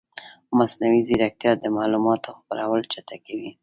مصنوعي 0.57 1.01
ځیرکتیا 1.07 1.51
د 1.57 1.63
معلوماتو 1.75 2.29
خپرول 2.39 2.81
چټکوي. 2.91 3.51